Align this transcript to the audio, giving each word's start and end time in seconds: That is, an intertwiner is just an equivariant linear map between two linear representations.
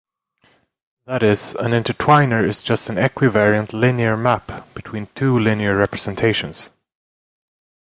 That 1.05 1.21
is, 1.21 1.53
an 1.53 1.73
intertwiner 1.73 2.43
is 2.43 2.63
just 2.63 2.89
an 2.89 2.95
equivariant 2.95 3.71
linear 3.71 4.17
map 4.17 4.73
between 4.73 5.05
two 5.13 5.37
linear 5.37 5.77
representations. 5.77 6.71